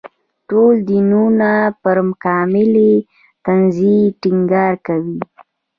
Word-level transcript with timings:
ټول 0.49 0.73
دینونه 0.89 1.51
پر 1.83 1.97
کاملې 2.25 2.91
تنزیې 3.45 3.99
ټینګار 4.21 4.73
کوي. 4.87 5.19